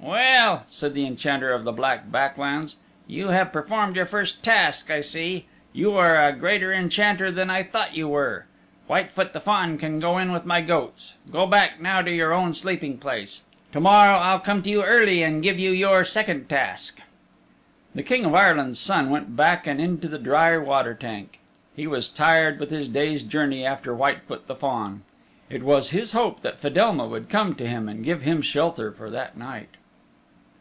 "Well," 0.00 0.64
said 0.68 0.94
the 0.94 1.04
Enchanter 1.04 1.52
of 1.52 1.64
the 1.64 1.72
Black 1.72 2.10
Back 2.10 2.38
Lands, 2.38 2.76
"you 3.06 3.28
have 3.28 3.52
performed 3.52 3.94
your 3.94 4.06
first 4.06 4.42
task, 4.42 4.90
I 4.90 5.00
see. 5.02 5.44
You 5.74 5.92
are 5.96 6.16
a 6.16 6.32
greater 6.32 6.72
enchanter 6.72 7.30
than 7.30 7.50
I 7.50 7.62
thought 7.62 7.94
you 7.94 8.08
were. 8.08 8.46
Whitefoot 8.86 9.32
the 9.34 9.40
Fawn 9.40 9.76
can 9.76 10.00
go 10.00 10.16
in 10.16 10.32
with 10.32 10.46
my 10.46 10.62
goats. 10.62 11.14
Go 11.30 11.46
back 11.46 11.80
now 11.82 12.00
to 12.00 12.10
your 12.10 12.32
own 12.32 12.54
sleeping 12.54 12.96
place. 12.96 13.42
To 13.72 13.80
morrow 13.80 14.16
I'll 14.16 14.38
come 14.40 14.62
to 14.62 14.70
you 14.70 14.82
early 14.82 15.22
and 15.22 15.42
give 15.42 15.58
you 15.58 15.72
your 15.72 16.04
second 16.06 16.48
task." 16.48 17.00
The 17.94 18.02
King 18.02 18.24
of 18.24 18.34
Ireland's 18.34 18.80
Son 18.80 19.10
went 19.10 19.36
back 19.36 19.66
and 19.66 19.78
into 19.80 20.08
the 20.08 20.18
dry 20.18 20.56
water 20.56 20.94
tank. 20.94 21.38
He 21.76 21.86
was 21.86 22.08
tired 22.08 22.58
with 22.58 22.70
his 22.70 22.88
day's 22.88 23.22
journey 23.22 23.64
after 23.66 23.94
Whitefoot 23.94 24.46
the 24.46 24.56
Fawn. 24.56 25.02
It 25.50 25.62
was 25.62 25.90
his 25.90 26.12
hope 26.12 26.40
that 26.40 26.60
Fedelma 26.60 27.06
would 27.06 27.28
come 27.28 27.54
to 27.56 27.66
him 27.68 27.88
and 27.90 28.04
give 28.04 28.22
him 28.22 28.40
shelter 28.40 28.90
for 28.90 29.10
that 29.10 29.36
night. 29.36 29.68